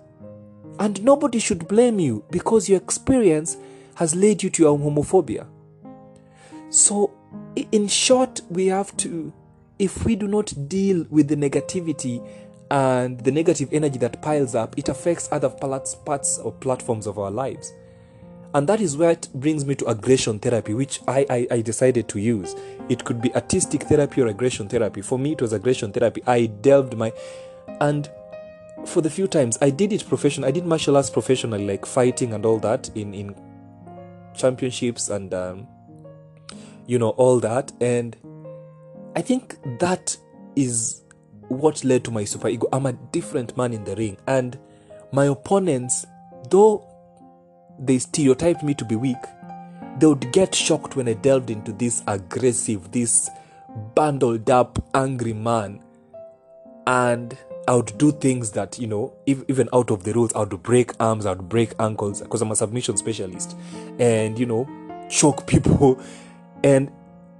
[0.80, 3.58] And nobody should blame you because your experience
[3.96, 5.46] has led you to your homophobia.
[6.70, 7.12] So,
[7.72, 9.34] in short, we have to,
[9.78, 12.26] if we do not deal with the negativity
[12.72, 17.32] and the negative energy that piles up, it affects other parts, or platforms of our
[17.32, 17.74] lives.
[18.54, 22.08] And that is where it brings me to aggression therapy, which I, I, I, decided
[22.10, 22.56] to use.
[22.90, 25.02] It could be artistic therapy or aggression therapy.
[25.02, 26.24] For me, it was aggression therapy.
[26.26, 27.14] I delved my.
[27.80, 28.10] And
[28.86, 32.34] for the few times I did it professionally, I did martial arts professionally, like fighting
[32.34, 33.36] and all that in, in
[34.34, 35.68] championships and, um,
[36.88, 37.72] you know, all that.
[37.82, 38.16] And
[39.16, 40.18] I think that
[40.56, 41.04] is
[41.50, 42.68] what led to my super ego.
[42.74, 44.18] I'm a different man in the ring.
[44.28, 44.58] And
[45.12, 46.08] my opponents,
[46.50, 46.89] though
[47.80, 49.18] they stereotyped me to be weak,
[50.00, 53.30] they would get shocked when I delved into this aggressive, this
[53.96, 55.84] bundled up, angry man.
[56.88, 60.64] And I would do things that, you know, even out of the rules, I would
[60.64, 63.56] break arms, I would break ankles because I'm a submission specialist
[64.00, 64.68] and, you know,
[65.10, 66.02] choke people.
[66.64, 66.92] And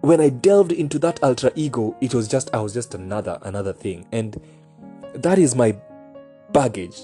[0.02, 3.74] when I delved into that ultra ego, it was just, I was just another, another
[3.74, 4.06] thing.
[4.12, 4.40] And
[5.14, 5.78] that is my
[6.52, 6.98] baggage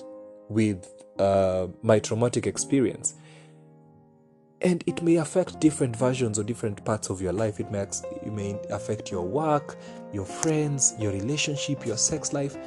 [0.49, 3.15] with uh, my traumatic experience
[4.65, 7.59] and it may affect different versions or different parts of your life.
[7.59, 9.77] It may, it may affect your work
[10.11, 12.57] your friends your relationship your sex life.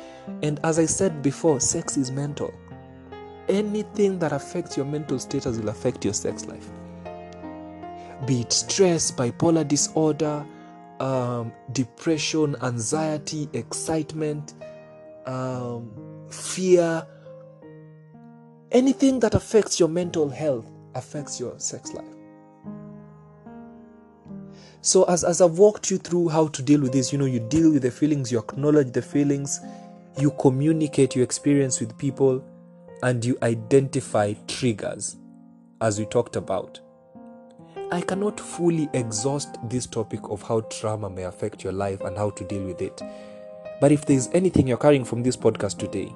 [0.42, 2.55] And as i said before sex is mental.
[3.49, 6.68] Anything that affects your mental status will affect your sex life.
[8.26, 10.46] Be it stress bipolar disorder
[11.01, 14.55] um, depression anxiety excitement
[15.26, 15.90] um,
[16.30, 17.07] fear.
[18.70, 22.05] Anything that affects your mental health affects your sex life.
[24.80, 27.40] So, as, as I've walked you through how to deal with this, you know, you
[27.40, 29.61] deal with the feelings, you acknowledge the feelings,
[30.18, 32.44] you communicate your experience with people,
[33.03, 35.16] and you identify triggers,
[35.80, 36.80] as we talked about.
[37.90, 42.30] I cannot fully exhaust this topic of how trauma may affect your life and how
[42.30, 43.01] to deal with it.
[43.80, 46.14] But if there's anything you're carrying from this podcast today,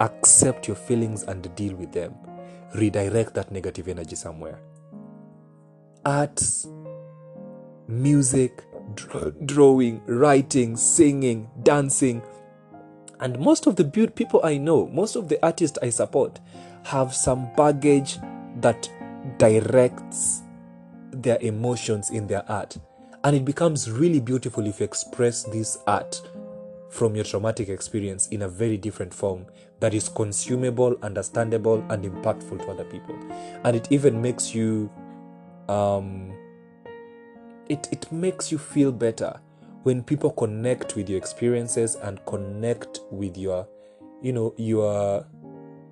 [0.00, 2.14] accept your feelings and deal with them
[2.76, 4.58] redirect that negative energy somewhere.
[6.04, 6.66] Arts,
[7.88, 8.64] music,
[9.44, 12.22] drawing, writing, singing, dancing.
[13.20, 16.40] And most of the be- people I know, most of the artists I support,
[16.84, 18.18] have some baggage
[18.60, 18.88] that
[19.38, 20.42] directs
[21.10, 22.76] their emotions in their art.
[23.24, 26.20] And it becomes really beautiful if you express this art
[26.90, 29.46] from your traumatic experience in a very different form
[29.80, 33.16] that is consumable, understandable, and impactful to other people.
[33.64, 34.90] And it even makes you,
[35.68, 36.32] um,
[37.68, 39.38] it, it makes you feel better
[39.82, 43.68] when people connect with your experiences and connect with your,
[44.22, 45.26] you know, your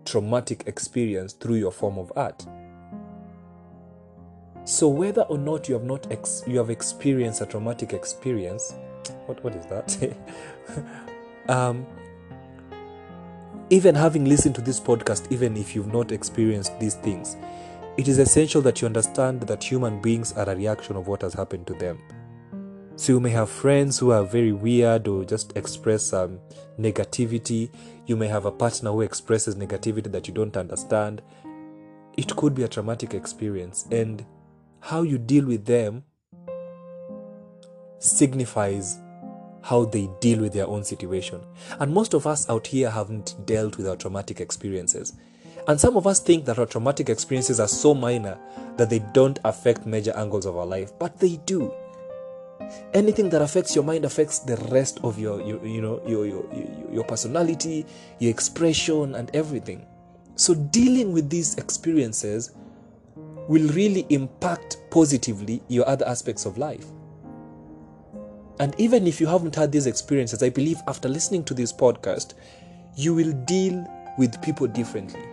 [0.05, 2.45] traumatic experience through your form of art.
[4.65, 8.75] So whether or not you have not ex- you have experienced a traumatic experience,
[9.27, 10.17] what what is that?
[11.49, 11.87] um,
[13.75, 17.37] even having listened to this podcast, even if you've not experienced these things,
[17.97, 21.35] it is essential that you understand that human beings are a reaction of what has
[21.35, 21.99] happened to them.
[22.95, 26.39] So you may have friends who are very weird or just express um,
[26.79, 27.69] negativity.
[28.07, 31.21] You may have a partner who expresses negativity that you don't understand.
[32.17, 34.25] It could be a traumatic experience, and
[34.79, 36.05] how you deal with them
[37.99, 39.01] signifies
[39.65, 41.41] how they deal with their own situation.
[41.81, 45.15] And most of us out here haven't dealt with our traumatic experiences.
[45.67, 48.39] And some of us think that our traumatic experiences are so minor
[48.77, 51.73] that they don't affect major angles of our life, but they do.
[52.93, 56.45] Anything that affects your mind affects the rest of your, your you know, your, your,
[56.55, 57.87] your, your personality,
[58.19, 59.87] your expression, and everything.
[60.37, 62.53] So, dealing with these experiences
[63.49, 66.87] will really impact positively your other aspects of life.
[68.61, 72.35] And even if you haven't had these experiences, I believe after listening to this podcast,
[72.97, 73.85] you will deal
[74.17, 75.25] with people differently.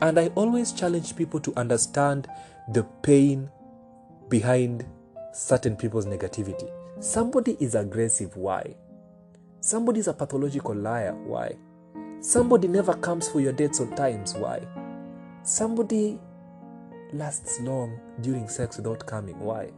[0.00, 2.26] And I always challenge people to understand
[2.72, 3.50] the pain
[4.28, 4.86] behind
[5.32, 6.70] certain people's negativity.
[7.00, 8.76] Somebody is aggressive, why?
[9.60, 11.56] Somebody is a pathological liar, why?
[12.20, 14.66] Somebody never comes for your dates on times, why?
[15.42, 16.18] Somebody
[17.12, 19.70] lasts long during sex without coming, why?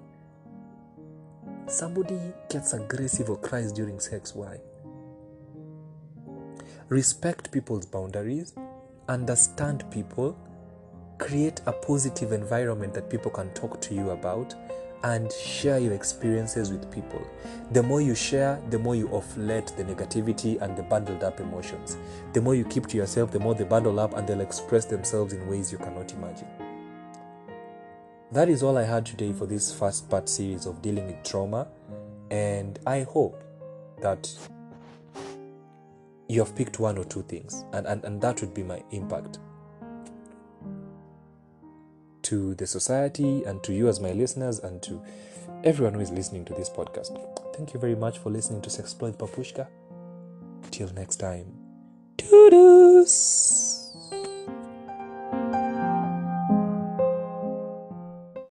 [1.68, 4.34] Somebody gets aggressive or cries during sex.
[4.34, 4.58] Why?
[6.88, 8.54] Respect people's boundaries,
[9.08, 10.38] understand people,
[11.18, 14.54] create a positive environment that people can talk to you about,
[15.02, 17.24] and share your experiences with people.
[17.72, 21.96] The more you share, the more you offlet the negativity and the bundled up emotions.
[22.32, 25.32] The more you keep to yourself, the more they bundle up and they'll express themselves
[25.32, 26.65] in ways you cannot imagine.
[28.32, 31.68] That is all I had today for this first part series of dealing with trauma,
[32.30, 33.42] and I hope
[34.02, 34.28] that
[36.28, 39.38] you have picked one or two things, and, and, and that would be my impact
[42.22, 45.00] to the society and to you as my listeners and to
[45.62, 47.16] everyone who is listening to this podcast.
[47.54, 49.68] Thank you very much for listening to Sexploit Papushka.
[50.72, 51.54] Till next time.
[52.18, 53.85] Toodles!